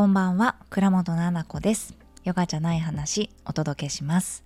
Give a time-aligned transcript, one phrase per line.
[0.00, 0.56] こんばんは。
[0.70, 1.94] 倉本々子です。
[2.24, 4.44] ヨガじゃない話お届けします。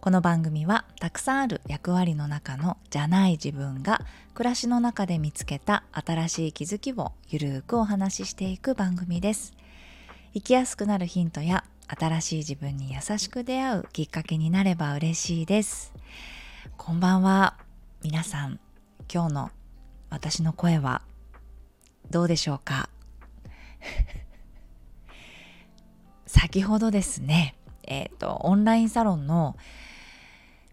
[0.00, 4.00] この番組はたくさんある役割の中のじゃない自分が
[4.32, 9.52] 暮らしの中で見つけた新しい気づきをゆるーくお話ししていく番組です。
[10.32, 15.92] 生きやすくなるヒントや新しい自分に優しく出会うきっかけになれば嬉しいです。
[16.78, 17.58] こんばんは。
[18.02, 18.58] 皆さん
[19.12, 19.50] 今日の
[20.08, 21.02] 私の声は
[22.10, 22.88] どうでしょうか？
[26.26, 29.56] 先ほどですね、えっ、ー、と、オンラインサロンの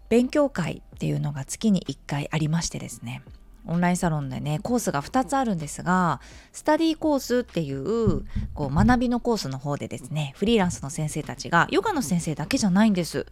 [0.10, 3.24] 勉強会っていうのが月に1回ありましてですね、
[3.66, 6.20] オンラインサロンでね、コースが2つあるんですが、
[6.52, 13.26] スタディコースっていう、こう、学びのコースの方でですね、フリーランスの先生たちが、ヨガの先生だけじゃないんです。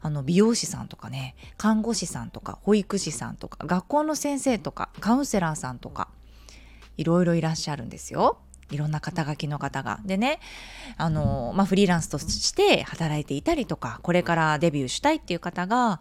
[0.00, 6.08] あの、美容師さんとかね、看護師さんとか、保育士さんとか、学校の先生とか、カウンセラーさんとか、
[6.96, 8.38] いろいろいらっしゃるんですよ。
[8.70, 10.00] いろんな肩書きの方が。
[10.04, 10.40] でね、
[10.96, 16.00] あの、まあ、フリーランスとして働いていたりとか、これからデビューしたいっていう方が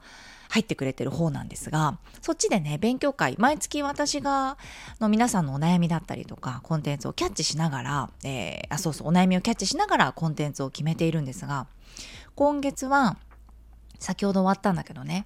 [0.49, 4.57] 入ってくれてる方なんですが、そっちでね、勉強会、毎月私が、
[4.99, 11.65] の皆さんのお悩みだったりとか、コンテンツをキャッチしながら、えー、あ、そうそう、お悩みをキャッチしながらコンテンツを決めているんですが、
[12.35, 13.17] 今月は、
[13.97, 15.25] 先ほど終わったんだけどね、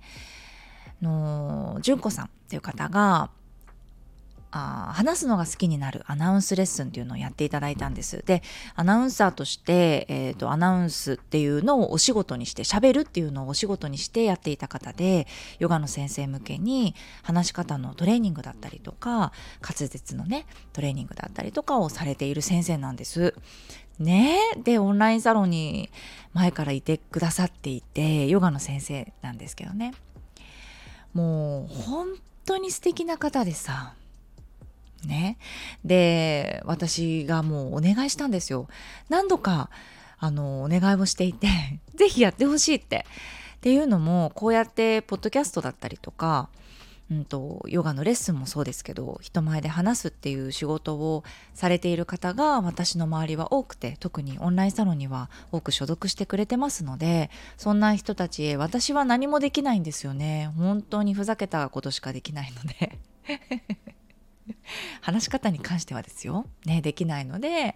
[1.02, 3.30] の、純子さんっていう方が、
[4.52, 8.24] あ話すのが好きになるアナウンスレッスンっていうのをやっていただいたんです。
[8.26, 8.42] で、
[8.76, 15.28] アナウンサーとして、え、ー、と、アナウンスっていうのをお仕事にして、喋るっていうのをお仕事にしてやっていた方で、
[15.60, 19.32] ヨガの先生向けに話し方のトレーニングだったりとか、
[19.62, 23.34] 滑舌のね、トレーニングだったりとかをされている先生なんです。
[24.00, 24.40] ね？
[24.64, 25.90] で、オンラインサロンに
[26.34, 29.94] 前からいてくださっていて、ヨガの先生なんですけどね。
[31.14, 32.08] もう、本
[32.46, 33.94] 当に素敵な方でさ、
[35.06, 35.38] ね。
[35.84, 38.68] で、私がもうお願いしたんですよ。
[39.10, 39.70] 何度か、
[40.20, 41.48] あの、お願いをしていて、
[41.96, 43.06] ぜひやってほしいって。
[43.58, 46.50] っていうのも、こうやって、ポッドキャストだったりとか、
[47.10, 60.52] うんと、ヨガのレッスンもそうですけど、人前で話すっていう仕事をされている方が私の周りは多くて、特にオンラインサロンには多く所属してくれてますので、そんな人たちへ私は何もできないんですよね。
[60.58, 63.00] 本当にふざけたことしかできないので。
[65.02, 67.76] 話し方に関してはですよ、ね、できないので、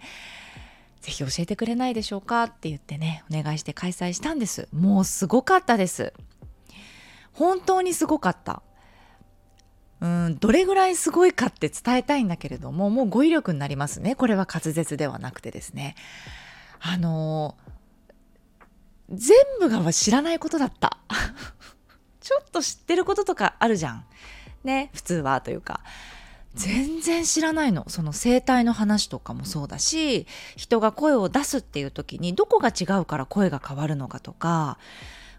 [1.01, 4.67] ぜひ教えてくれないでしょうかって言ってね、お願いして開催したんです。
[4.71, 6.13] もうすごかったです。
[7.33, 8.61] 本当にすごかった。
[10.01, 14.15] うん、どれぐらいすごいかって伝えたいんだけれども、もう語彙力になりますね。
[14.15, 15.95] これは滑舌ではなくてですね。
[16.79, 17.55] あの
[19.11, 20.97] 全部が知らないことだった。
[22.21, 24.05] ちょっと知ってることとかあるじゃん。
[24.63, 25.81] ね、普通はというか。
[26.55, 27.85] 全然知らないの。
[27.87, 34.77] その声帯の話とかもそうだし、人が声を出すっていう時にどこが違うから声が変わるのかとか、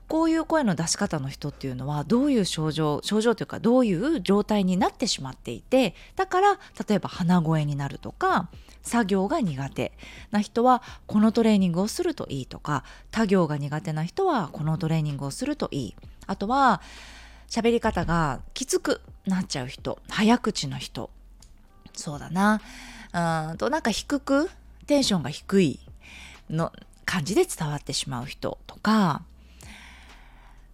[0.08, 6.58] こういう声の出し方の人っていうのはどういう症状、症状というかどういう状態になってしまっていて、だから
[6.88, 8.48] 例えば鼻声になるとか、
[8.82, 9.92] 作業が苦手
[10.30, 15.96] な人はこのトレーニングをするといいとか、他行が苦手な人はこのトレーニングをするといい。
[16.26, 16.80] あとは、
[17.52, 21.10] 喋り方がきつくなっちゃう人早口の人。
[21.92, 22.62] そうだな。
[23.50, 24.48] うんとなんか低く
[24.86, 25.80] テンションが低い
[26.48, 26.72] の
[27.04, 29.22] 感じで伝わってしまう人とか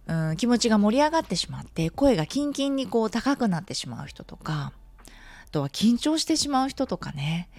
[0.07, 4.71] うん気持ちが盛り上がってしまって声がキンキンにこう高くなってしまう人とか
[5.03, 5.11] あ
[5.51, 7.49] とは緊張してしまう人とかね。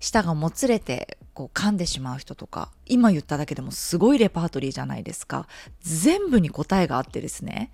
[0.00, 5.46] 舌がもつれてこう噛んでしまう人とか今言っただけでもすごいレパートリーじゃないですか。
[5.80, 7.70] 全部に答えがあってですね。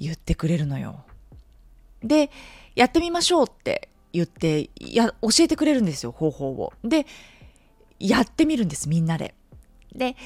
[0.00, 1.04] 言ってくれるのよ。
[2.02, 2.30] で、
[2.74, 6.72] やってみましょうって言って、や、教えてくれるんですよ、方法を。
[6.84, 7.06] で、
[7.98, 9.34] やってみるんです、みんなで。
[9.94, 10.16] で、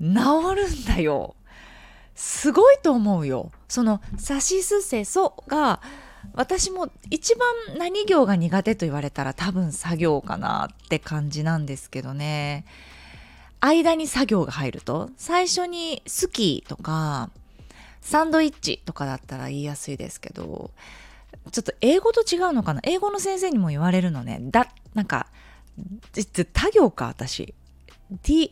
[0.00, 0.14] 治
[0.56, 1.34] るんだよ。
[2.14, 3.52] すごいと思うよ。
[3.68, 5.80] その、さしすせそが、
[6.34, 12.64] 私も一番何行が苦手と言われたら多分作業かなって感じなんですけどね。
[13.60, 17.30] 間に作業が入ると、最初に好きとか、
[18.00, 20.70] サンドイッチとかだったら言いやすいですけど、
[21.50, 22.80] ちょっと英語と違うのかな？
[22.84, 24.40] 英語の先生にも言われるのね。
[24.42, 25.28] だ、なんか、
[26.52, 27.54] 他行か、私。
[28.22, 28.50] the,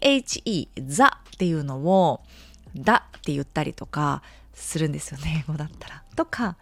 [0.86, 2.20] ザっていうのを、
[2.76, 4.22] だって言ったりとか
[4.52, 6.02] するんですよね、英語だったら。
[6.14, 6.56] とか、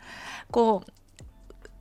[0.50, 0.92] こう、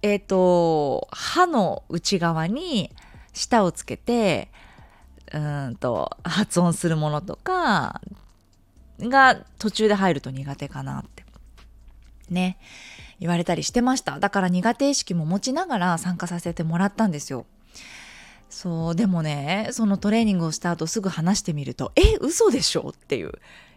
[0.01, 2.91] えっ、ー、と、歯の内側に
[3.33, 4.51] 舌をつけて、
[5.31, 5.39] う
[5.69, 8.01] んと、発音するものとか、
[8.99, 11.25] が途中で入ると苦手かなって。
[12.29, 12.57] ね。
[13.19, 14.19] 言われたりしてました。
[14.19, 17.45] だから苦手意識も持ちながら参加させてもらったんですよ。
[18.49, 23.31] そうでもねそのトレーニングをした後すぐ話してみると「え嘘でしょ?」っていうい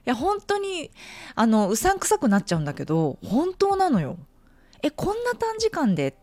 [0.05, 0.91] や本当に
[1.35, 4.19] あのうさんくさくなっちゃうんだけど本当なのよ。
[4.83, 6.15] えこんな短時間でっ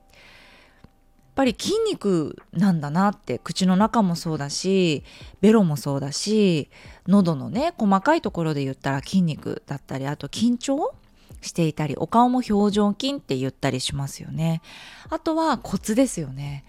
[1.34, 5.04] っぱり筋肉なんだなって口の中もそうだし
[5.42, 6.70] ベロもそうだし
[7.08, 10.94] 喉のね細かいところで言ったら筋肉だったりあと緊張
[11.42, 14.62] していたりお顔も表情筋って言ったりしますよね。
[15.10, 16.66] あとはコツですよね。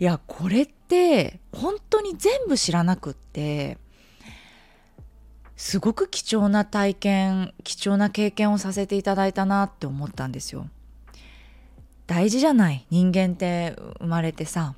[0.00, 3.76] いやこれって本当に全部知らなくって
[5.54, 10.66] すごく貴重な体験貴重な経験をさせていただいたなって思ったんですよ。
[12.06, 12.86] 大事じゃない？
[12.90, 14.74] 人間って生まれてさ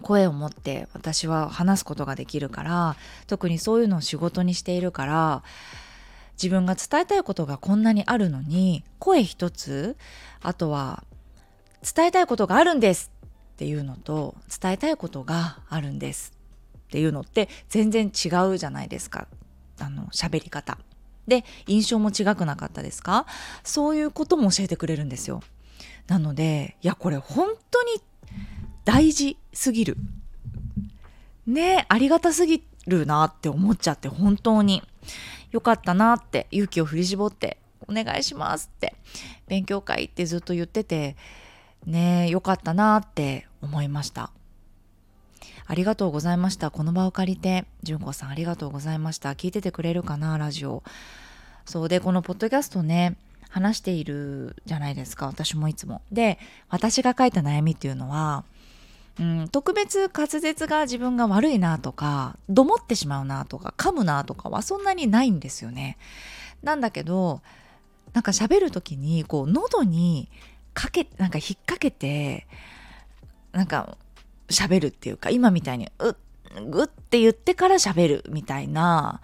[0.00, 2.96] 声を持って私は話すことができるから
[3.26, 5.42] 特にそういうのを仕事にしているから
[6.42, 9.98] 自分が伝えたいことがこんなにあるのに声一つ
[10.40, 11.04] あとは
[11.82, 13.10] 伝えたいことがあるんです
[13.52, 16.32] っていうのと伝えたいことがあるんです
[16.78, 19.28] っていうのって全然違うじゃないですか。
[19.78, 20.78] あの喋り方。
[21.28, 23.26] で印象も違くなかったですか？
[23.62, 25.42] そういうことも教えてくれるんですよ。
[26.10, 27.92] なのでいやこれ本当に
[28.84, 29.96] 大事すぎる。
[31.46, 34.82] ねありがたすぎるなって思っちゃって本当に。
[35.52, 37.58] よかったなって勇気を振り絞って
[37.88, 38.94] お願いしますって
[39.48, 41.16] 勉強会ってずっと言ってて
[41.86, 44.30] ねよかったなって思いました。
[45.66, 46.72] ありがとうございました。
[46.72, 49.30] この場を借りて純子さんありがとうございました。
[49.34, 50.82] 聞いててくれるかなラジオ。
[51.66, 53.16] そうでこのポッドキャストね
[53.50, 56.38] 話しているじゃないですか私もいつもで
[56.68, 58.44] 私が書いた悩みっていうのは
[59.18, 65.98] うん、特別滑舌が自分が悪いなとかどもってしまうなとか噛むなとかはそんなにないんですよね。
[66.62, 67.42] なんだけど
[68.14, 70.30] なんか喋る時にこう喉に
[70.72, 72.46] かけなんか引っ掛けて
[73.52, 73.98] なんか
[74.48, 76.14] 喋るっていうか今みたいにうっ
[76.68, 79.20] ぐって言ってから喋るみたいな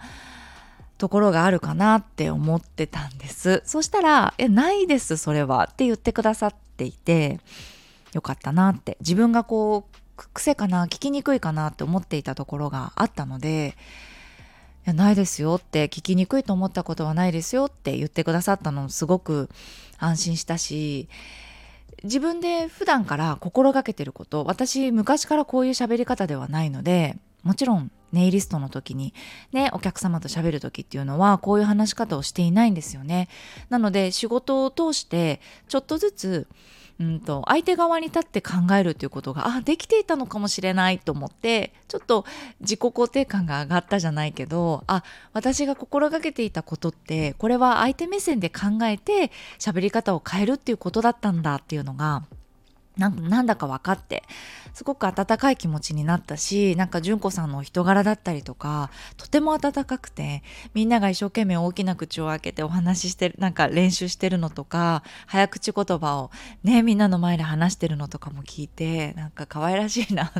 [0.97, 3.61] ところがあるかなって思ってたんです。
[3.65, 7.39] そしたら「えないですそれは」って言ってくださっていて
[8.13, 8.97] よかったなって。
[9.01, 9.97] 自分がこう
[10.33, 13.75] 癖かな聞きにくいかなって思っていたところがあったので
[14.85, 15.85] 「いやないですよ」って。
[15.85, 19.49] 聞きにくいと思ったことはないですよって言ってくださったのすごく
[19.99, 21.09] 安心したし
[22.03, 27.17] 自分で普段から心がけてること私昔からこういう喋り方ではないので
[27.47, 29.13] もちろんネイリストの時に
[29.53, 33.29] ねお客様と喋る時っていうのはこういう話し方をしていないんですよね。
[33.69, 36.47] なので仕事を通してちょっとずつ
[36.99, 42.25] うんと相手側に立って考えるということがあできていたのかもしれないと思ってちょっと
[42.59, 52.23] 自己肯定感が上がったじゃないけどあ私が心がけていたことってこれは相手目線で考えて喋り方を変えるっていうことだったんだっていうのが
[52.97, 54.23] なんだか分かって
[54.73, 66.31] すごく温かい気持ちになったしなんか純子さんのお人柄だったりとかとても温かくてみんなが一生懸命大きな口を開けてお話ししてるなんか練習してるのとか早口言葉を
[66.63, 70.31] ねみんなの前で話してるのとかも聞いてなんか可愛らしいな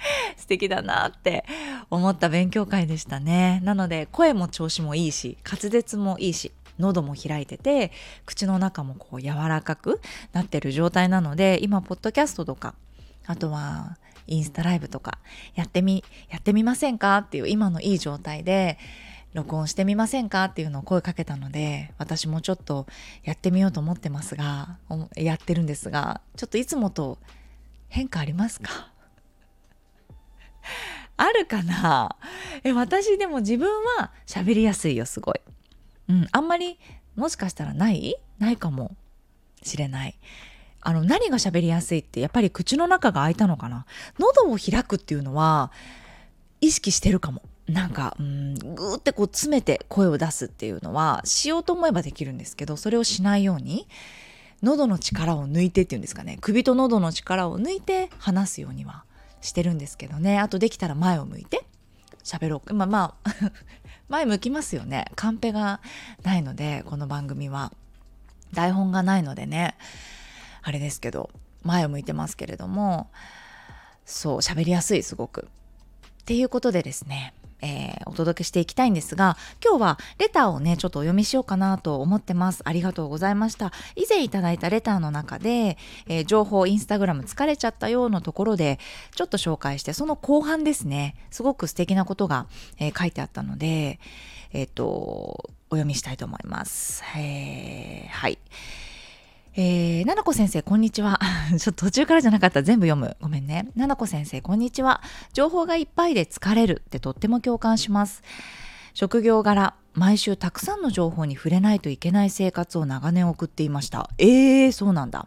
[0.36, 1.44] 素敵だなって
[1.90, 3.60] 思った勉強会でしたね。
[3.64, 7.92] なので声も調子もいいし滑舌もいいし喉も開いてて
[8.26, 10.00] 口の中もこう柔らかく
[10.32, 12.74] なってる状態なので今ポッドキャストとか
[13.26, 15.18] あとはインスタライブとか
[15.54, 17.18] やってみやってみませんか？
[17.18, 18.78] っていう今のいい状態で
[19.32, 20.44] 録音してみませんか？
[20.44, 22.86] っていうのを声かけたので私もちょっと
[23.24, 24.78] やってみようと思ってますが
[25.16, 27.18] やってるんですがちょっといつもと
[27.88, 28.70] 変化ありますか？
[31.16, 32.16] あるかな？
[32.62, 33.68] え私でも自分
[33.98, 35.40] は喋りやすいよすごい。
[36.10, 36.78] うん、あんまり
[37.16, 38.16] もしかしたらない？
[38.38, 38.96] ないかも。
[39.62, 40.18] しれない。
[40.80, 43.84] あの何が喋りやすいってやっぱり口の中が開いたのかな？
[44.18, 45.70] 喉を開くっていうのは
[46.62, 47.42] 意識してるかも。
[47.68, 53.86] なんかうんグーってこう詰めて声を出すっていうのはしようと思えばできるんですけどそれをしないように
[54.62, 56.38] 喉の力を抜いてっていうんですかね。
[56.40, 59.04] 首と喉の力を抜いて話すようには
[59.42, 60.38] してるんですけどね。
[60.38, 61.64] あとできたら前を向いて
[62.24, 62.74] 喋ろう。
[62.74, 63.30] まあまあ
[64.10, 65.06] 前向きますよね。
[65.14, 65.80] カンペが
[66.24, 67.72] ないのでこの番組は。
[68.52, 69.76] 台本がないのでね。
[70.62, 71.30] あれですけど
[71.62, 73.08] 前を向いてますけれども
[74.04, 75.46] そう喋りやすいすごく。
[76.22, 82.62] っていうことでですねえー、お届けしていきたいんですが今日はレターをねちょっとお読みしようかなと思ってます。
[82.64, 83.72] ありがとうございました。
[83.96, 88.78] 以前いただいたレターの中で、えー、情報インスタグラム疲れちゃったようなところで
[89.14, 91.14] ちょっと紹介してその後半ですね。
[91.30, 92.46] すごく素敵なことが、
[92.78, 93.98] えー、書いてあったので
[94.52, 98.38] えっ、とお読みしたいと思います、えはい。
[99.56, 101.18] えー、ななこ先生、こんにちは。
[101.58, 102.62] ちょっと途中からじゃなかった。
[102.62, 103.16] 全部読む。
[103.20, 103.68] ごめんね。
[103.74, 105.02] ななこ先生、こんにちは。
[105.32, 108.22] 情報がいっぱいで疲れるってとっても共感します。
[108.94, 114.08] 職業柄、毎週たくさんの情報に触れないといけない生活を長年送っていました。
[114.18, 115.26] えー、そうなんだ。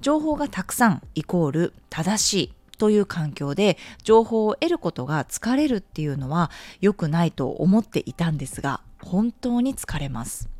[0.00, 10.51] 情報がたくさんイコール正しいという環境で情報を得ることが疲れるっていうのは良くないと思っていたんですが、本当に疲れます。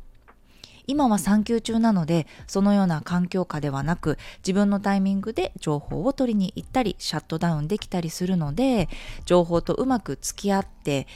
[0.87, 8.89] 今は産休中なのでそのような環境下ではなく自分のタイミングで情報を取りに行ったりシャットダウンできたりするので
[9.25, 11.07] 情報とうまく付き合って、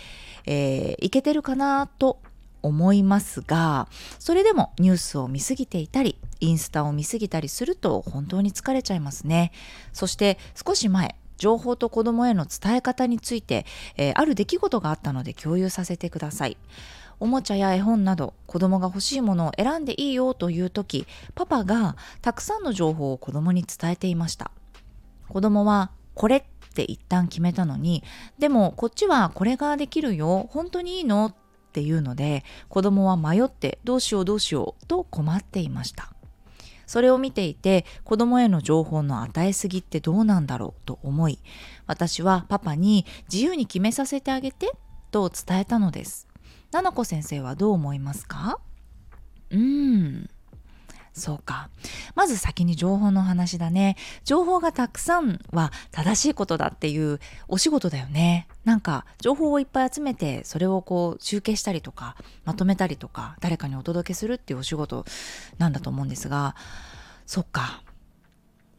[0.46, 2.20] えー、いけてるかなと
[2.64, 3.88] 思いますが
[4.20, 9.52] それでもニュースを見すぎていたりインスタを見すぎたりすると本当に疲れちゃいますね。
[9.94, 16.58] そして少し前情報と子供への伝え方について、えー、ある出来事があったので共有させてください。
[17.20, 24.52] おもちゃや絵本など子供が欲しいものを選んでいいよという時パパがたくさんの情報を子供に伝えていました。
[25.30, 26.44] 子供はこれっ
[26.74, 28.04] て一旦決めたのに
[28.40, 31.36] でもこっちはこれができるよ本当にいいのっ
[31.74, 36.14] ていうので子供は迷ってどうしようどうしようと困っていました。
[36.88, 41.38] それを見ていて子供への情報の与えすぎってどうなんだろうと思い
[41.86, 44.72] 私はパパに自由に決めさせてあげて
[45.12, 46.27] と伝えたのです。
[46.72, 48.60] ななこ先生はどう思いますか？
[49.50, 50.30] うーん。
[51.14, 51.72] そうか。
[52.14, 53.96] まず先に情報の話だね。
[54.24, 58.48] 情報がたくさんは正しいことだっていうお仕事だよね。
[58.66, 65.06] なんか情報をいっぱい集めてそれをこう集計したりとかまとめたりとか誰かにお届けするっていうお仕事
[65.58, 66.56] なんだと思うんですが、
[67.26, 67.82] そっか。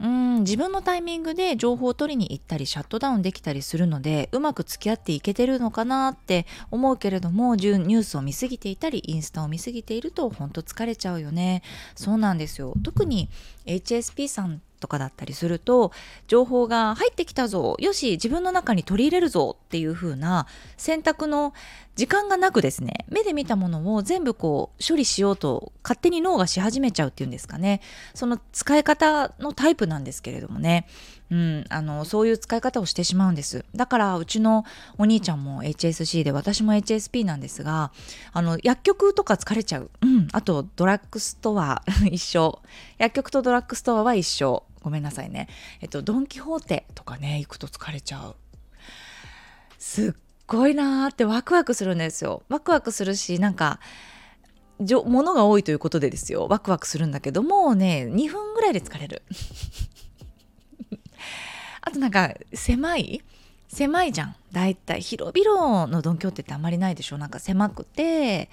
[0.01, 11.63] うん自分のタイミングで情報を取りに行ったりシャットダウンできたりするのでうまく付き合っていけてるのかなって思うけれどもニュースを見すぎていたりインスタを見すぎていると本当疲れちゃうよね。
[11.97, 12.75] そうなんですよ。
[12.85, 13.29] 特に
[13.67, 15.93] HSP さんとかだったりすると
[16.27, 21.53] 情報が入ってきたぞよし自分の中に取り入れるぞっていう風な選択の
[21.97, 27.81] 時間がなくですね目で見たものを全部こう処理しようと勝手に脳がし始めちゃうっていうんですかね。
[28.15, 30.87] その使い方のタイプなんですけれどもね。
[31.31, 33.65] うん、あのそういう使い方をしてしまうんです。
[33.75, 34.65] だからうちの
[34.97, 37.93] お兄ちゃんも HSC で私も HSP なんですが
[38.33, 42.61] あの薬局とか疲れちゃう、うん、あとドラッグストア 一緒。
[42.97, 44.65] 薬局とドラッグストアは一緒。
[44.83, 45.49] ごめんなさいね。
[45.81, 48.37] えっとドン・キホーテとかね行くと疲れちゃう。
[49.79, 50.13] すっ
[50.47, 52.43] ごいなーってワクワクするんですよ。
[52.49, 53.81] ワクワクするしなんか
[54.79, 56.47] 物が多いということでですよ。
[56.49, 59.23] ワクワクするんだけどもうね2分ぐらいで疲れる。
[61.89, 63.23] あとなんか狭い
[63.69, 64.37] 狭いじゃん。
[64.53, 65.01] 大体。
[65.01, 67.19] 広々のドン・キホーテってあんまりないでしょ。
[67.19, 68.51] なんか狭くて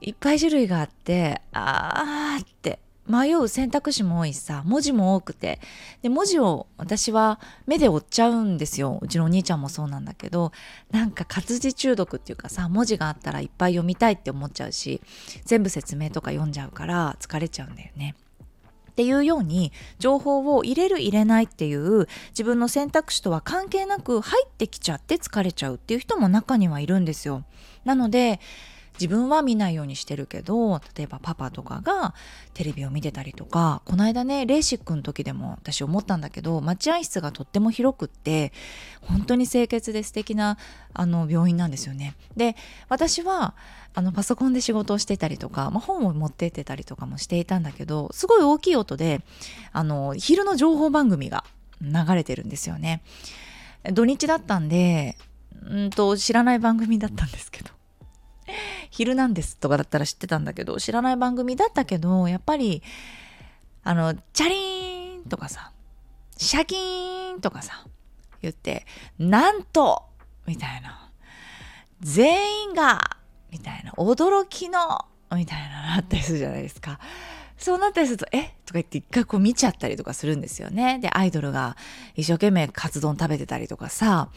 [0.00, 2.80] いっぱい種類があってあーって。
[3.06, 4.62] 迷う選択肢も多いしさ。
[4.66, 5.60] 文字も多くて。
[6.02, 8.98] で文字を私は目で追っちゃうんですよ。
[9.00, 10.50] うちのお兄ちゃんもそうなんだけど。
[10.90, 15.00] なんか活字中毒っていうかさ文字があったらいっぱい読みたいって思っちゃうし
[15.44, 18.16] 全部説明とか読んじゃうから疲れちゃうんだよね。
[18.98, 27.44] っていうように情報を入れる入れないっていう自分の選択肢とは関係なく入ってきちゃって疲れちゃうっていう人も中にはいるんですよ。
[27.84, 28.40] なので
[29.00, 32.14] 自分は見ないようにしてるけど例えばパパとかが
[32.54, 38.52] テレビを見てたりとかこの間ねレーシックの時でも私思ったんだけど待合室がとっても広くって
[39.00, 40.58] 本当に清潔で素敵な
[40.92, 42.14] あの病院なんですよね。
[42.36, 42.56] で
[42.88, 43.54] 私は
[43.94, 49.22] あのパソコンで仕事をしてたりとか、まあ、本を持ってってたりとかもしていたんだけどすごい大きい音で
[49.72, 51.44] あの昼の情報番組が
[51.80, 53.02] 流れてるんですよね。
[53.92, 55.16] 土日だったんで
[55.64, 57.70] うんと知らない番組だったんですけど
[58.90, 62.82] ヒルナンデスとかだったら知ってたんだけど、知らない番組だったけど、やっぱり、
[63.84, 65.72] あの、チャリーンとかさ、
[66.36, 67.84] シャキーンとかさ、
[68.42, 68.86] 言って、
[69.18, 70.04] なんと
[70.46, 71.10] みたいな。
[72.00, 73.18] 全員が
[73.50, 73.92] みたいな。
[73.92, 76.98] 驚きのみたいななったりするじゃないですか。
[77.56, 78.42] そうなったりすると、え？
[78.64, 81.00] とか言って一回こう見ちゃったりとかするんですよね。
[81.00, 81.76] で、アイドルが
[82.14, 84.30] 一生懸命カツ丼食べてたりとかさ、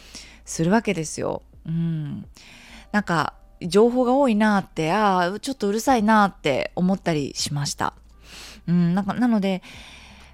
[0.43, 1.43] するわけですよ。
[1.67, 2.25] うん。
[2.91, 7.93] なんか、情報が多いなってああちょっとうるさいなって思ったりしました。
[8.67, 9.61] うん、なんかなので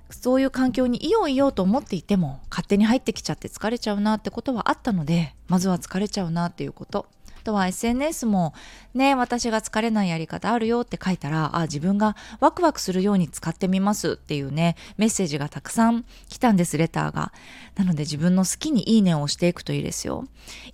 [0.09, 7.07] そういう環境にいよういようと思っていても勝手に入ってきちゃって疲れちゃうなってことはあったのでまずは疲れちゃうなっていうこと
[7.47, 8.53] とは SNS も
[8.93, 17.31] ね私が疲れないやり方あるよって書いたらあ自分がワクワクするように使ってみますっていうねメッセージがたくさん来たんですレターが
[17.75, 20.25] なので自分の好きにいいねを押していくといいですよ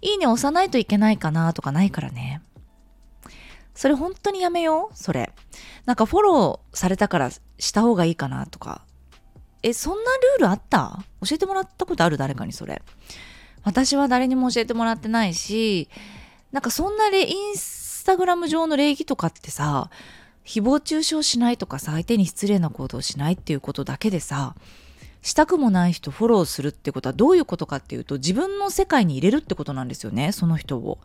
[0.02, 2.42] いいね押さないといけないかなとかないからね
[3.76, 4.96] それ本当にやめよう？
[4.96, 5.32] それ。
[5.86, 8.84] なんかフォローされたからした方がいいかなとか。
[9.64, 11.00] え、そんなルールあった？
[11.28, 12.18] 教えてもらったことある？
[12.18, 12.84] 誰かにそれ。
[13.64, 15.90] 私は誰にも教えてもらってないし、
[16.54, 19.90] なんかそんなインスタグラム上の礼儀とかってさ、
[20.46, 24.56] 誹謗中傷しないとかさ、相手に失礼な行動しないっていうことだけでさ、
[25.22, 31.00] したくもない人フォローするってことはどういうことかっていうと自分の世界に入れるってことなんですよねその人を。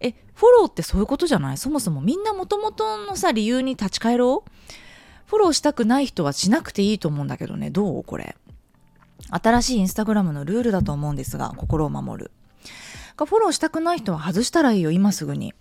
[0.00, 1.56] えフォローってそういうことじゃない？
[1.56, 4.50] そもそもみんなもともとのさ理由に立ち返ろう？
[5.26, 8.02] フォローしたくない人はしなくていいと思うんだけどねどう？
[8.02, 8.36] これ。
[9.30, 12.30] 新しいインスタグラムのルールだと思うんですが心を守る。
[13.26, 15.54] フォローしたくない人は外したらいいよ今すぐに。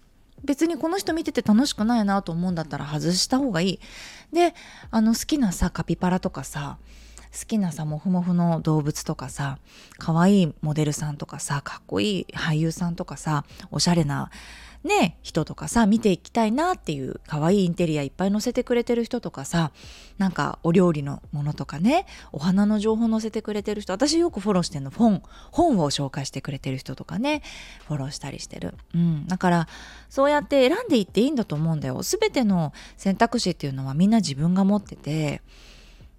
[0.43, 3.79] 別にこの人見てて楽しくないなと思うんだったら外した方がいい。
[4.31, 4.53] で
[4.91, 6.77] あの好きなさカピパラとかさ
[7.37, 9.59] 好きなさモフモフの動物とかさ
[9.97, 14.31] 可愛いモデルさんとかさかっこいい俳優さんとかさおしゃれな
[14.83, 19.71] ね人とかさ見ていきたいなっていう可愛いインテリアいっぱい載せてくれてる人とかさ
[20.17, 24.91] なんかお料理のものとかねお花の情報載せてくれてる人私よくフォローしてんの。
[24.91, 25.21] 本
[25.51, 27.41] 本を紹介してくれてる人とかね
[27.87, 28.75] フォローしたりしてる。
[28.93, 29.27] うん。
[29.27, 29.67] だから
[30.09, 32.01] そうやって選んでいっていいんだと思うんだよ。
[32.01, 35.41] 全ての選択肢っていうのはみんな自分が持ってて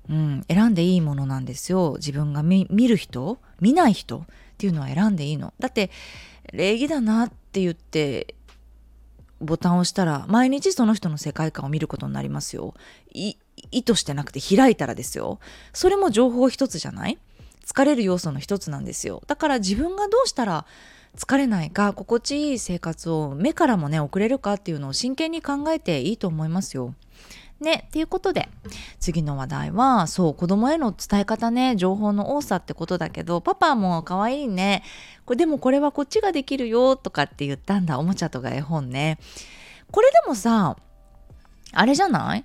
[0.09, 1.95] うん、選んでいいものなんですよ。
[1.99, 4.23] 自分が見る人見ない人っ
[4.59, 5.55] ていうのは選んでいいの。
[5.61, 5.90] だって
[6.52, 8.35] 礼儀だなって言って
[9.40, 12.75] ボタンを押したら毎日その人の世界観を見ることになりますよ。
[13.12, 13.37] 意
[13.85, 15.38] 図してなくて開いたらですよ。
[15.73, 17.18] それも情報一つじゃない？
[17.66, 19.23] 疲れる要素の一つなんですよ。
[19.26, 20.66] だから自分がどうしたら
[21.16, 26.94] 疲れないか心地いい生活を目からもね送れるかっていうのを真剣に考えていいと思いますよ。
[27.61, 28.49] ね、っていうことで
[29.00, 34.83] 次の話題はそう子供への伝え方ね情報の多さってことだけどパパも可愛いね。
[35.26, 39.19] これでもこれはこっちができるよとかって言ったんだおもちゃとか絵本ね。
[39.90, 40.76] これでもさ
[41.73, 42.45] あれじゃない？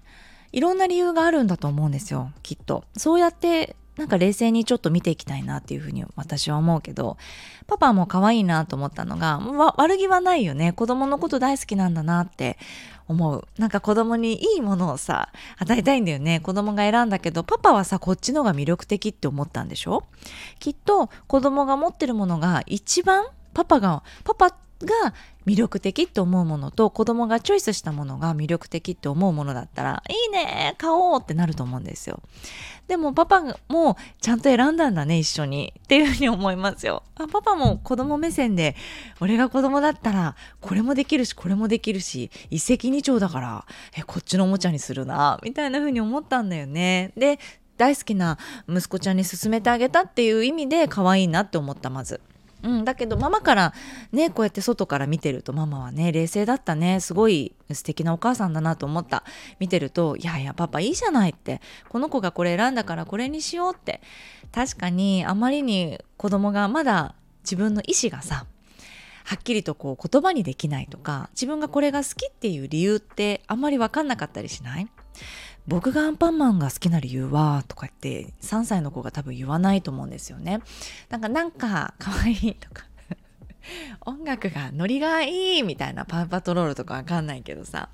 [0.52, 2.84] いろんな理由があるんだと思うんですよきっと。
[2.98, 7.16] そうやってなんか冷静にちょっと見ていきたいなっていうふうに私は思うけど
[7.66, 9.40] パパも可愛いなと思ったのが
[9.78, 10.74] 悪気はないよね。
[10.74, 12.58] 子供のこと大好きなんだなって
[13.08, 13.48] 思う。
[13.58, 16.40] なんか子供にいいものをさ与えたいんだよね。
[16.40, 20.04] 子供が選んだけどパパはさこっちのが魅力的って思ったんでしょ？
[20.60, 24.56] きっと子供が持ってるものが一番パパがパパが
[25.46, 32.22] 魅力的って思うものと子供がチョイスしたものが魅力的って思うものだったらいいね買おうってなると思うんですよ。
[32.88, 35.74] でもパパもちゃんと選んだんだね一緒に。
[35.84, 37.04] っていうふうに思いますよ。
[37.16, 38.76] あパパも子供目線で
[39.20, 43.66] 俺が子供だったらこれもできるしこれもできるし一石二鳥だから
[43.98, 47.12] えこっちのおもちゃにするなみたいなふうに思ったんだよね。
[47.18, 47.40] で
[47.78, 48.38] 大好きな
[48.70, 52.22] 息子ちゃんに勧めてあげたっていう意味で可愛いなって思ったまず。
[52.66, 53.74] うん、だけどママから
[54.12, 59.24] ねこうやって外から見てるとママはね冷静だったねすごい素敵なお母さんだなと思った。
[59.60, 61.62] 見てるといやいやパパいいじゃないって。
[61.90, 64.02] この子がこれ選んだからこれにしようって。
[64.52, 68.48] 確かにあまりに子供がまだ自分の意思がさ
[69.26, 74.88] はっきりとこう言葉にできないとか自分がこれが好きっていう理由ってあんまり分かんなかったりしない？
[75.68, 77.64] 僕がアンパンマンが好きな理由は？
[77.68, 80.62] とかって3歳の子が多分言わないと思うんですよね。
[81.10, 82.86] なんかなんか可愛いとか。
[84.06, 87.90] 音楽がノリがいいみたいなパウパトロールとかわかんないけどさ。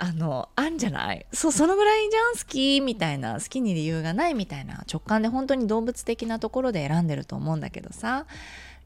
[0.00, 1.26] あのあんじゃない？
[1.32, 8.26] そうそのぐらいじゃん好きみたいな好きに理由がないみたいな直感で本当に動物的なところで選んでると思うんだけどさ。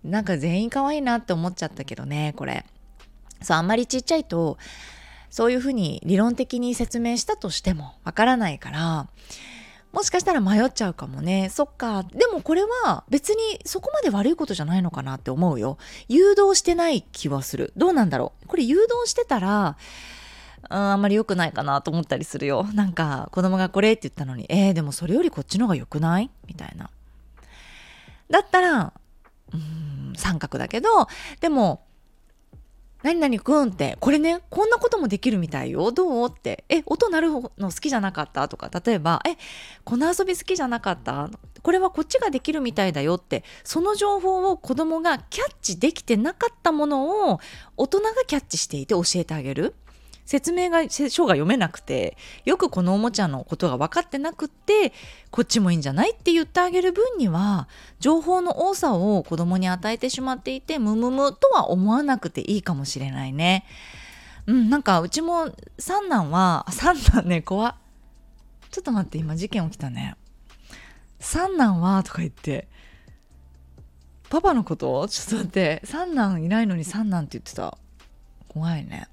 [0.05, 2.65] なんか全員可愛いなって思っちゃったけどねこれ。
[3.41, 4.59] そうあんまりちっちゃいと
[5.33, 9.09] そういうふうに理論的に説明したとしてもわからないから
[9.93, 11.51] もしかしたら迷っちゃうかもね。
[11.51, 12.03] そっか。
[12.03, 15.77] でもこれは別にそこまで悪いことじゃないのかなって思うよ。
[16.09, 17.75] 誘導してない気はする。
[17.77, 18.47] どうなんだろう。
[18.47, 19.77] これ誘導してたら、
[20.71, 22.67] うん、あんまり良くないかなと思ったりするよ。
[22.73, 26.31] なんか子供がこれって言ったのに、えー、でもそれよりこっちの方が良くない？
[26.47, 26.89] みたいな。
[28.31, 28.95] だったら、
[29.53, 31.07] うん、三角だけど、
[31.41, 31.85] でも
[33.03, 35.91] 何々くんって、これね、こんなこともできるみたいよ。
[35.93, 36.65] どうって。
[36.69, 38.47] え、音鳴るの好きじゃなかった？
[38.49, 39.37] とか、例えば、え、
[39.85, 41.29] この遊び好きじゃなかった？
[41.63, 47.41] これはこっちができるみたいだよって、その情報を子供がキャッチできてなかったものを
[47.77, 49.75] 大人がキャッチしていて教えてあげる。
[50.25, 54.93] 説明が書が読めなくてよくこのおもちゃのことが分かってなくって
[55.31, 57.69] こっちもいいんじゃないって言ってあげる分には
[58.01, 63.67] 情報の多さを子供に与えてしまっていてムムムとは思わなくていいかもしれないね。
[64.47, 67.77] うん、なんかうちも三男は三男ね怖
[68.71, 70.17] ちょっと待って今事件起きたね。
[71.21, 72.69] 三男はとか言って
[74.31, 75.07] パパのこと？
[75.09, 77.77] ちょっと待って三男いないのに三男って言ってた
[78.49, 79.09] 怖いね。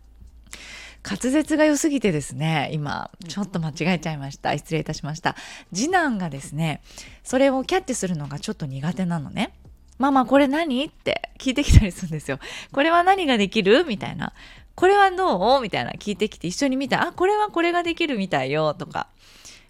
[1.04, 4.58] 滑舌が良すぎてですね今ちょっと間違えちゃいました。
[4.58, 5.36] 失礼いたしました。
[5.74, 6.82] 次男がですね
[7.24, 9.54] それをキャッチするのがちょっと苦手なのね。
[9.98, 10.86] ママこれ何？
[10.86, 12.40] って聞いてきたりするんですよ。
[12.72, 13.84] これは何ができる？
[13.86, 14.34] みたいな。
[14.76, 15.62] これはどう？
[15.62, 18.74] みたいな聞いてきて一緒に見たあこれはこれができるみたいよ。
[18.74, 19.08] とか。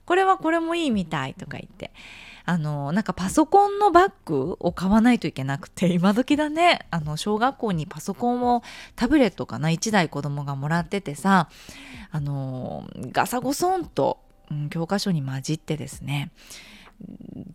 [0.05, 1.35] これはこれもいいみたい。
[1.35, 1.91] とか言って
[2.45, 6.87] あのなんかパソコンのバッグを買わないといけなくて 今時だね。
[6.91, 8.63] あの小学校にパソコンを
[8.95, 11.49] タブレットかな？1台子供がもらっててさ
[12.11, 14.19] あのガサゴソンと、
[14.51, 16.31] うん、教科書に混じってですね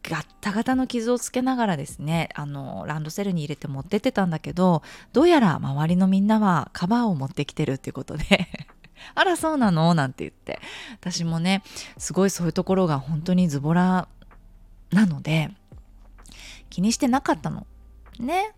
[0.03, 8.49] ガッタガタの傷をつけながらですねあのランドセルに入れて持ってってたんだけどどうやら周りのみんなはカバーを持ってきてるっていうことで
[9.15, 9.93] あらそうなの？
[9.95, 10.61] なんて言って。
[11.01, 11.63] 私もね
[11.99, 14.09] すごいそういうところが本当にズボラ
[14.95, 15.51] なので
[16.71, 17.67] 気にしてなかったの。
[18.19, 18.53] ね。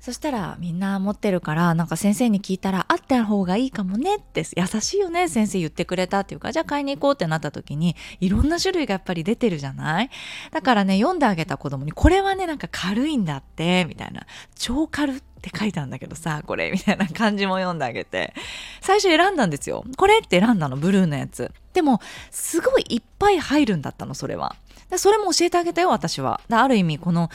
[0.00, 4.16] そしたらみんな持ってるからなんか先生に聞いたらあった方がいいかもね。
[4.16, 6.52] って優しいよね先生言ってくれたっていうか。
[6.52, 10.10] じゃあ買いに行こうってなった時にいろんな種類がやっぱり出てるじゃない？
[10.50, 14.26] だからね読んであげた子供にこれはねなんか軽いんだってみたいな。
[14.54, 18.34] 超軽って書いたんだけどさこれみたいな感じも読んであげて。
[18.82, 19.84] 最初選んだんですよ。
[19.96, 21.50] これって選んだのブルーのやつ。
[21.72, 24.54] でもすごいいっぱい入るんだったのそれは。
[24.98, 26.40] それも教えてあげたよ私は。
[26.50, 27.30] ある意味この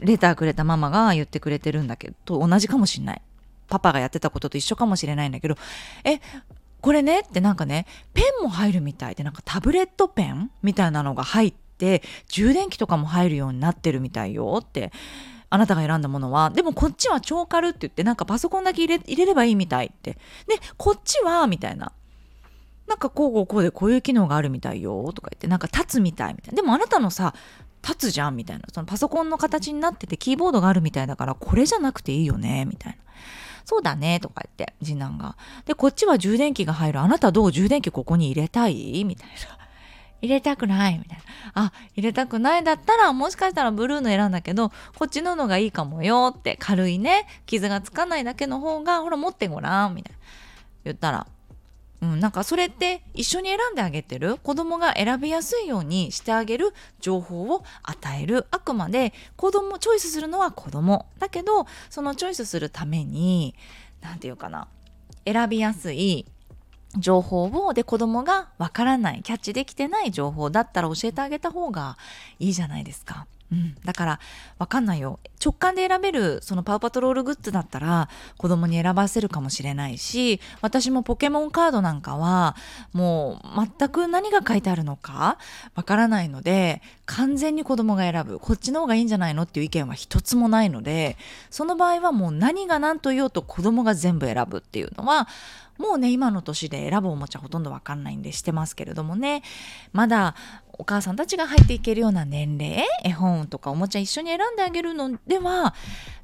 [0.00, 3.22] レターくれたママが言ってくれてるんだけど同じかもしんない。
[3.68, 5.56] パパがやってたことと一緒かもしれないんだけど
[6.04, 6.20] え
[6.80, 7.20] これね？
[7.20, 10.50] ってなんかねペンも入るみたいでなんかタブレットペン？
[10.62, 14.58] みたいなのが入って充電器とかも入るようになってるみたいよ。
[14.60, 14.92] って
[15.48, 16.50] あなたが選んだものは。
[16.50, 20.12] でもこっちは超軽って言ってなんかパソコンだけ入れ入れればいいみたいって。
[20.12, 20.18] で
[20.76, 21.92] こっちはみたいな。
[22.92, 26.56] なんかこうこうこうでこういう機能があるみたいよとか言ってなんか立つみたいみたいな。
[26.56, 27.34] でもあなたのさ
[27.82, 28.64] 立つじゃんみたいな。
[28.70, 32.98] そのパソコンの形になっててキーボードがあるみたいだからこれじゃなくていいよねみたいな。
[33.64, 35.38] そうだねとか言って次男が。
[35.64, 37.00] でこっちは充電器が入る。
[37.00, 39.34] あなたどう充電器ここに入れたいみたいな。
[40.20, 41.24] 入れたくないみたいな。
[41.54, 50.18] あ入れたくないだったらもしかしたらブルーの選んだけどこっちののがいいかもよって軽いね傷がつかないだけの方がほら持ってごらんみたいな。
[50.84, 51.26] 言ったら
[52.02, 54.36] うん、なんかそれって一緒に選んであげてる？
[54.38, 63.54] 子供が選びやすいようにしてあげる情報を与えるあくまで子供チョイスするのは子供だけどそのチョイスするために
[64.00, 64.66] 何て言うかな
[65.24, 66.26] 選びやすい
[66.98, 71.96] 情報をで子供がわからないキャッチできてない情報だったら教えてあげた方が
[72.40, 73.28] いいじゃないですか。
[73.52, 74.20] うん、だから
[74.58, 75.20] わかんないよ。
[75.44, 82.56] 直感で選べるそのパウパトロールグッズだったら子供に選ばせるかもしれないし私もポケモンカードなんかは
[82.92, 85.36] もう全く何が書いてあるのか
[85.74, 88.38] わからないので完全に子供が選ぶ。
[88.38, 91.18] こっちの方がいいんじゃないのっていう意見は一つもないので
[91.50, 95.28] その場合はもう何が何と言おうと子供が全部選ぶっていうのは
[95.78, 99.42] もうね今の年で選ぶおもちゃほとんどわかんないんでしてますけれどもね。
[99.92, 100.36] まだ
[100.78, 105.74] お母さんたちが入っていけるような年齢絵本とかおもちゃ一緒に選んであげるのでは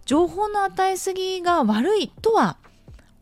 [0.05, 2.57] 情報の与えすぎが悪いとは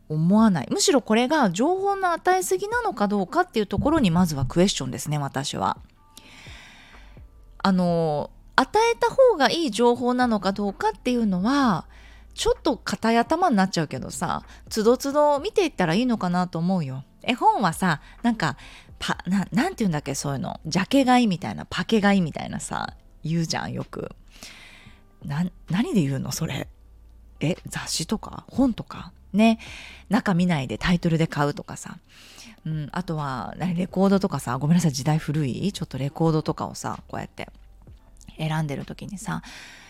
[0.09, 5.77] 思わないむしろこれが情報の与えすぎなのかどうかっていうところにまずはクエスチョンですね私は。
[7.59, 11.85] あの与えた方がいい情報なのかどうかっていうのは
[12.33, 17.03] ちょっと硬い頭になっちゃうけどさつどつど見ていったらいいのかなと思うよ。
[17.23, 18.55] 絵本はさなんか
[18.99, 20.59] パななんて言うんだっけそういうの。
[20.65, 24.11] ジャケ買いみたいなパケ買いみたいなさ言うじゃんよく。
[25.25, 26.67] な何で言うのそれ。
[27.39, 28.45] え雑誌とか？
[28.47, 29.11] 本とか？
[29.33, 29.59] ね。
[30.09, 31.97] 中見ないでタイトルで買うとかさ、
[32.65, 35.71] うん、あとはレコードとかさごめんなさい時代古い？
[35.71, 37.49] ちょっとレコードとかをさこうやって
[38.37, 39.41] 選んでる時にさ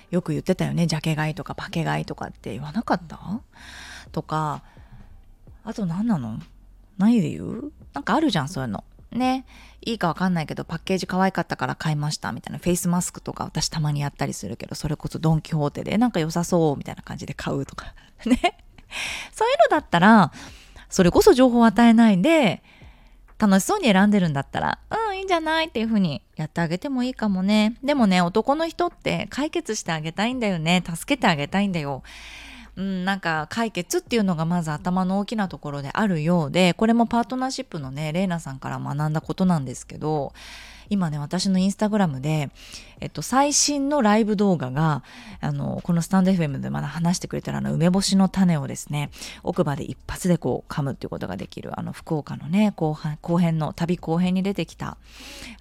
[0.10, 3.20] よく言ってたよねジャケ買いとかパケ買いとかって言わなかった？
[4.12, 4.64] とか
[5.64, 6.40] あと何なの？
[6.98, 7.72] 何で言う？
[7.94, 8.84] なんかあるじゃんそういうの。
[9.12, 9.46] ね
[9.82, 17.94] いいかわかんないけどパッケージ可愛かったから買いましたみたいなフェイスマスクとか私たまにやったりするけどそれこそドン・キホーテでなんか良さそうみたいな感じで買うとか。
[18.26, 18.38] ね。
[19.32, 20.32] そういうのだったら
[20.90, 22.64] それこそ情報を与えないで
[23.38, 27.76] 楽しそうに選んでるんだったらうんいいんじゃないっていう風にやってあげてもいいかもね。
[27.84, 30.84] でもね男の人って解決してあげたいんだよね。
[30.86, 32.04] 助けてあげたいんだよ。
[32.78, 40.32] うん、なんか解決っていうのがまず頭の大きなところであるようでこれもパートナーシップのねレイナさんから学んだことなんですけど
[40.90, 42.50] 今ね私のインスタグラムで、
[43.00, 45.04] えっと、最新のライブ動画が
[45.42, 49.10] あのこのスタンド FM でまだ話してくれたらあの梅干しの種をですね
[49.44, 54.98] 奥歯で一発でこう噛むっていうことができるあの福岡のね後半後編の旅後編に出てきた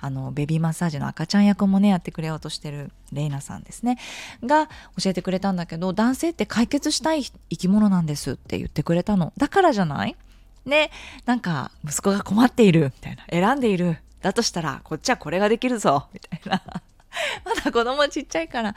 [0.01, 3.99] あのベビーマッサージの赤ちゃん役もねやってくれようとしてるレイナさんですね。
[4.43, 4.67] が
[5.01, 9.33] 教えてくれたんだけど男性って解決したい生き物なんですって言ってくれたの。
[9.37, 10.17] だからじゃない？
[10.65, 10.91] ね
[11.27, 13.25] なんか息子が困っているみたいな。
[13.31, 13.99] 選んでいる。
[14.27, 16.09] だとしたらこっちはこれができるぞ。
[16.13, 16.61] みたいな。
[17.47, 18.75] まだ子供ちっちゃいからあ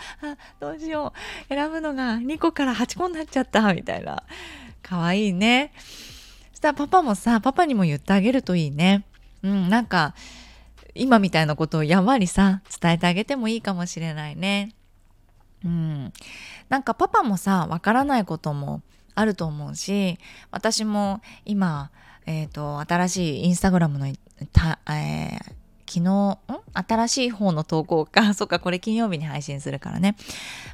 [0.59, 1.11] どうしよ
[1.49, 1.53] う。
[1.53, 3.73] 選ぶのが2個から8個になっちゃった。
[3.73, 4.21] みたいな。
[4.83, 5.73] 可愛いいね。
[6.51, 9.05] そしたらパパもさパパにも言ってあげるといいね。
[9.41, 10.13] うんなんか
[10.93, 14.75] 今みたいなことをやんわりさ伝えてあげてもいいかもしれないね。
[15.65, 16.13] うん。
[16.69, 18.83] なんかパパもさわからないことも
[19.15, 20.19] あると思うし
[20.51, 21.89] 私も今
[22.27, 24.07] えっ、ー、と新しいインスタグラムの
[24.47, 26.37] た、えー、昨日、
[26.87, 28.33] 新しい方の投稿か。
[28.35, 30.15] そっか、これ金曜日に配信するからね。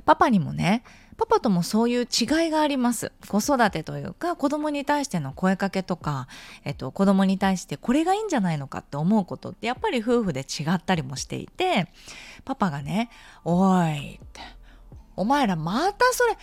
[0.06, 0.84] パパにもね、
[1.18, 3.14] パパともそういう違いがあります。
[3.30, 6.28] 子育てというか、子供に対しての声かけとか、
[6.66, 11.88] えっと、子供に対してこれがいいんじゃないのかって思うことって、やっぱり夫婦で違ったりもしていて、
[12.44, 13.10] パパがね、
[13.46, 14.42] おいって、
[15.16, 16.38] お前らまたそれ、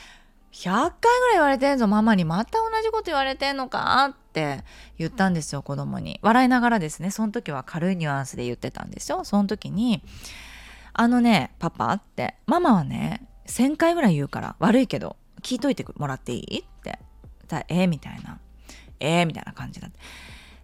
[0.52, 4.10] 100回ぐらい言われてんぞママにまた同じこと言われてんのか？
[4.10, 4.64] っって
[4.98, 6.18] 言ったんですよ子供に。
[6.22, 9.24] 笑いながらですねその時は軽いニュアンスで言ってたんですよ。
[9.24, 10.02] その時に
[10.94, 16.98] 「あのねパパ」って「ママはね1,000回ぐらい言うから悪いけど聞いといてもらっていい?」って
[17.68, 18.38] 「えー、みたいな
[19.00, 19.98] 「えー、みたいな感じだって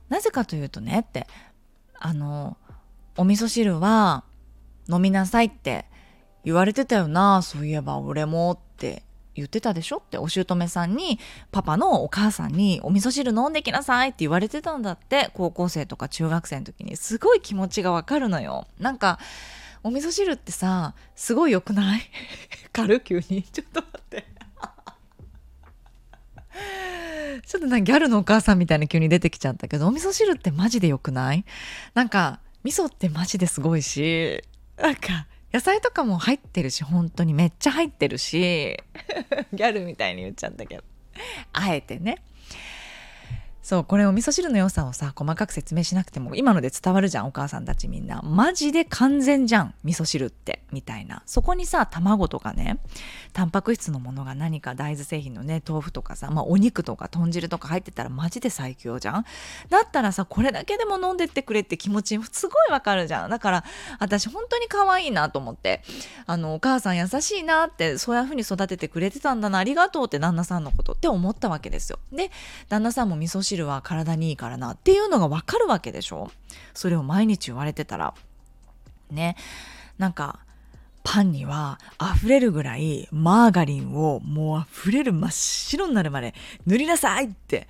[0.08, 1.26] なぜかというとねって
[1.98, 2.56] あの
[3.18, 4.24] お味噌汁は
[4.88, 5.84] 飲みなさいって
[6.44, 9.02] 言われてたよなそういえば俺もって。
[9.38, 9.96] 言ってたでしょ？
[9.98, 11.18] ってお姑さんに
[11.50, 16.96] パパのお母さんにお味噌汁飲んできなさいって言われてたんだって高校生とか中学生の時に。
[16.96, 18.66] すごい気持ちがわかるのよ。
[18.78, 19.18] なんか
[19.82, 22.00] お味噌汁ってさすごい良くない？
[22.72, 23.42] 軽急に。
[23.44, 24.26] ちょっと待って。
[27.46, 31.44] ちょっとなギャルのお母さんみたいな急に出てきちゃったけどお味噌汁ってマジで良くない？
[31.94, 34.42] なんか味噌ってマジですごいし
[34.76, 38.76] なんか野菜とかも入ってるし本当にめっちゃ入ってるし
[39.52, 40.84] ギャルみたいに言っちゃったけど。
[41.52, 42.22] あえてね。
[43.68, 48.22] そうこれお味噌汁の良さをさ細かく説明しなくても今ので伝わるじゃんお母さんたちみんな。
[48.22, 51.22] マジで完全じゃん味噌汁ってみたいな。
[51.26, 52.78] そこにさ卵とかね
[53.34, 59.26] タンパク質のものが何か大豆製品のね豆腐とかさ、まあ、お肉とか豚汁とか入ってたらマジで最強じゃん。
[59.68, 63.28] だったらさこれだけでも飲んでってくれって気持ちすごいわかるじゃん。
[63.28, 63.64] だから
[63.98, 65.82] 私本当に可愛いなと思って。
[66.24, 69.58] あのお母さん優しいなってそういう風に育ててくれてたんだな。
[69.58, 71.98] ありがとうって旦那さんのことって思ったわけですよ。
[72.10, 72.30] で
[72.70, 76.30] 旦那さんも味噌汁は体にいいからなっていうのがわかるわけでしょ？
[76.74, 78.14] それを毎日言われてたら。
[79.10, 79.36] ね。
[79.98, 80.40] なんか
[81.02, 81.78] パンには
[82.16, 86.34] 溢れるぐらいマーガリンをもう溢れる真っ白になるまで
[86.66, 87.66] 塗りなさいって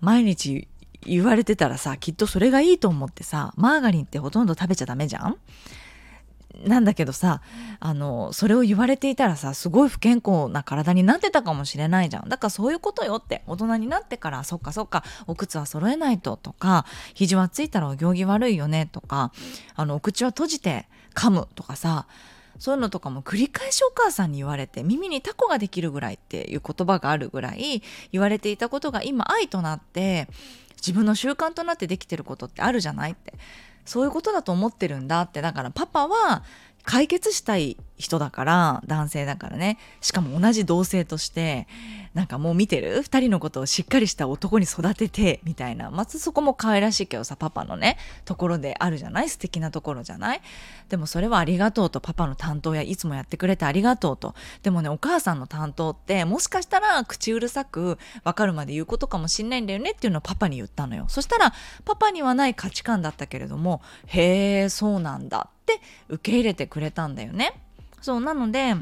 [0.00, 0.68] 毎日
[1.04, 5.36] 言われてたらさきっとそれがいいと思ってさマーガリンってほとんど食べちゃダメじゃん？
[6.64, 7.40] なんだけどさ
[7.78, 12.28] あのそれを言われていたらさすごい不健康な体になってたかもしれないじゃん。
[12.28, 16.84] だからそういうことよって大人になってからそっかそっかお靴は揃えないととか
[17.14, 19.32] 肘はついたらお行儀悪いよねとか
[19.74, 22.06] あのお口は閉じて噛むとかさ
[22.58, 27.82] そういうのとかも繰り返しお母さんに言われて耳にタコができるぐらいっていう言葉があるぐらい
[28.12, 30.28] 言われていたことが今愛となって
[30.76, 33.34] 自分の習慣となってできてることってあるじゃないって。
[33.84, 35.42] そういうことだと思ってるんだって。
[35.42, 36.42] だからパパは
[36.84, 39.78] 解決したい人だから男性だからね。
[40.00, 41.66] しかも同じ同性として
[42.14, 45.90] なんかもう見てる？2人のことをしっかりした男に育ててみたいな。
[45.90, 49.28] まずそこも可愛らしいけどさパパのねところであるじゃない？
[49.28, 50.40] 素敵なところじゃない？
[50.88, 54.34] でもそれはありがとうとパパの担当やいつもやってくれてありがとうと。
[54.62, 59.90] でもねお母さんの担当ってもしかしたら口うるさく分かるまで言うことかもしんないんだよね？
[59.90, 61.04] っていうのをパパに言ったのよ。
[61.08, 61.52] そしたら
[61.84, 65.50] パパにはない価値観だったけれどもへえそうなんだ。
[65.50, 65.59] って
[66.08, 67.60] 受け入れてくれたんだよね。
[68.00, 68.74] そうなので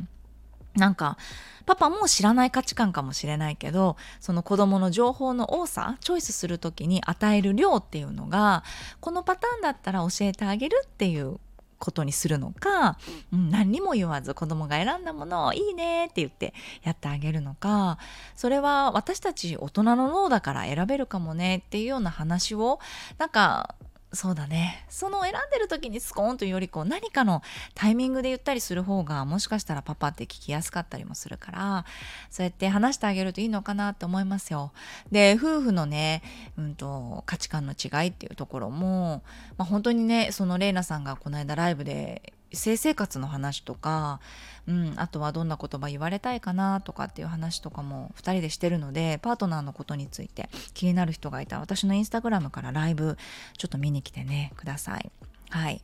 [0.75, 1.19] なんか
[1.67, 8.65] パパも知らない価値観かもしれないけどその子どもの情報の多さチョイスする時に与える量っていうのが
[9.01, 11.39] このパターンだったら教えてあげるっていう
[11.79, 12.99] ことにするのか、
[13.33, 17.99] うん、何にも言わず子供が選んだものをいいねって言ってやってあげるのか
[18.35, 22.81] それは私たち大人の脳だから選べるかもねっていうような話を
[23.19, 23.75] なんか
[24.13, 27.43] そうだねその選んでる時にスコーンというよりこう何かの
[27.75, 31.85] タイミングで言ったりする方がもしかしたらパパって聞きやすかったりもするから
[32.31, 34.73] そうやって話してあげるといいのかなって思いますよ。
[35.13, 36.23] で夫婦のね、
[36.57, 39.23] うんと、価値観の違いっていうところも、
[39.59, 44.21] まあ、本当にねそのレイナさんがこの間ライブで性生活の話とか、
[44.67, 53.17] うん、あとはどんな言葉言われたいかなとかっていう話とかも2人でしてるのでパートナーのことについて気になる人がいたら私のインスタグラムからライブ
[53.57, 55.11] ちょっと見に来てねください。
[55.51, 55.81] はい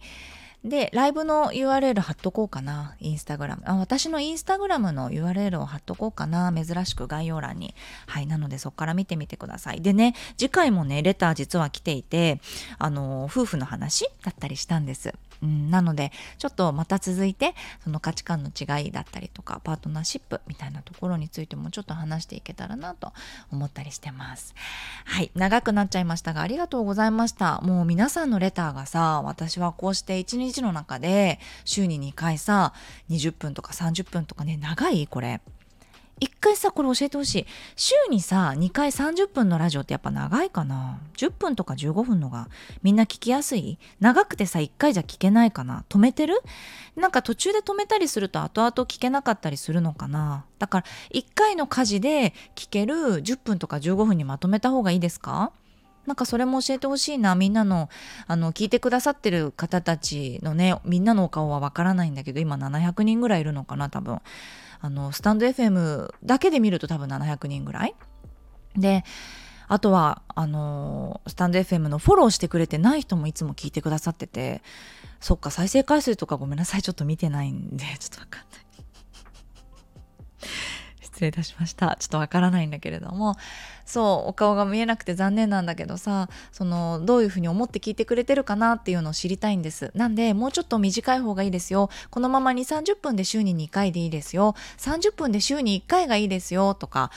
[0.65, 2.97] で、ライブの URL 貼っとこうかな。
[2.99, 3.63] インスタグラム。
[3.67, 6.51] あ私のインスタグラムの URL を貼っとこうかな。
[6.55, 7.75] 珍しく概要欄に。
[8.07, 8.27] はい。
[8.27, 9.83] なのでそこから見てみてください。
[9.83, 12.41] でね、次回もね、レター実は来ていて、
[12.79, 15.13] あの、夫婦の話だったりしたんです。
[15.43, 23.13] うん、なので、ちょっとまた続いて、その価値観の違いだったりとか、パートナーシップみたいなところについてもちょっと話していけたらなと
[23.53, 24.55] 思ったりしてます。
[25.05, 25.31] はい。
[25.35, 27.61] 長くなっちゃいましたが、ありがとうございました。
[27.61, 32.73] もう皆さんのレターがさ、私はこうして一日の中で週に2回さ
[33.11, 35.41] 20分とか30分とかね長いこれ
[36.21, 37.47] 一回さこれ教えてほしい。
[37.77, 41.01] 週にさ2回30分のラジオってやっぱ長いかな。
[41.17, 42.49] 10分とか15分のが
[42.83, 43.79] みんな聞きやすい？
[44.01, 45.85] 長くてさ1回じゃ聞けないかな。
[45.89, 46.41] 止めてる？
[46.97, 50.45] なんか途中で止めたりすると後々聞けなかったりするのかな。
[50.59, 55.51] だから1回の家事で聞ける？10分とか15分にまとめた方がいいですか？
[56.07, 57.35] なんかそれも教えてほしいな。
[57.35, 57.89] みんなの、
[58.27, 64.21] あの、聞いてくださってる方たちのね、みんなのお顔はわからないんだけど、今700人ぐらいいるのかな、多分。
[64.85, 67.95] あの、スタンド FM だけで見ると多分700人ぐらい。
[68.77, 69.03] で、
[69.67, 74.61] あとは、あの、スタンド FM のフォローしてくれてない人もいつも聞いてくださってて、
[75.21, 78.61] そっか、再生回数とかごめんなさい、ちょっと見てないんで、ちょっと分かんない。
[81.15, 81.97] 失礼いたしました。
[82.01, 83.37] ちょっとわからないんだけれども、
[83.87, 89.93] そう、お顔が見えなくて残念なんだけどさ、その、どういうふうに思って聞いてくれてるかなっていうのを知りたいんです。
[89.95, 91.89] なんで、もうちょっと短い方がいいですよ。
[92.11, 94.57] このまま2、30分で週に2回でいいですよ。
[94.79, 96.75] 30分で週に1回がいいですよ。
[96.75, 97.13] とか、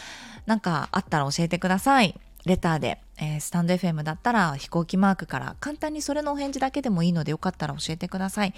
[0.46, 2.20] なんかあったら教えてください。
[2.46, 8.54] レターで、えー、スタンド FM だったら飛行機マークから簡単にそれのお返事だけでもいいのでよかったら教えてください。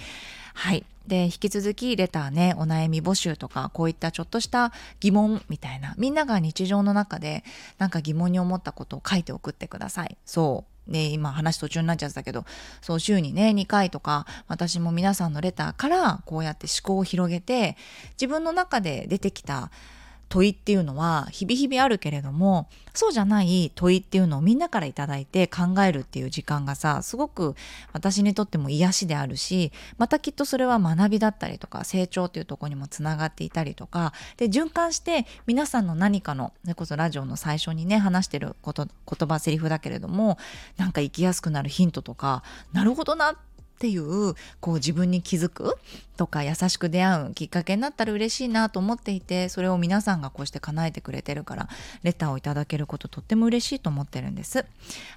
[0.54, 0.86] はい。
[1.08, 7.43] で、引き続きレターね、お悩み募集とか、こういったちょっとした疑問みたいな、みんなが日常の中で
[7.78, 10.17] なんか疑問に思ったことを書いて送ってください。
[10.26, 10.91] そう。
[10.91, 12.45] で、今話途中になっちゃったけど、
[12.82, 17.78] そう週にね、2回とか、私も皆さんのレターからこうやって思考を広げて、
[18.19, 19.72] 自分の中で出てきた
[20.30, 27.56] 問いっていうのは日々日々あるけれどもそうじゃない問いっていうのをみんなから頂いて考えるっていう時間がさすごく
[27.94, 40.38] 私にとっても癒しであるしまたきっとそれは学びだったりとか成長っていうとこにもつながっていたりとかで循環して皆さんの何かのそれこそラジオの最初にね話してること言葉セリフだけれども
[40.78, 43.48] なんか生きやすくなるヒントとかなるほどなって
[43.80, 45.78] っていうこう自分に気づく
[46.18, 51.70] とか優しく出会うきっかけになったら嬉しいなと思っていてそれを皆さんがこうして叶えてくれてるから
[52.04, 54.65] レターをいただけることとっても嬉しいと思ってるんです。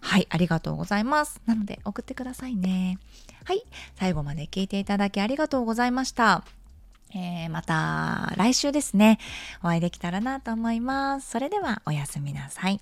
[0.01, 1.41] はいありがとうございます。
[1.45, 3.01] なので送ってくださいね。
[3.45, 3.65] はい
[3.97, 6.45] 最後まで聞いていただきありがとうございました。
[7.17, 9.19] えー、また来週ですね。
[9.61, 11.31] お会いできたらなと思います。
[11.31, 12.81] それではおやすみなさい。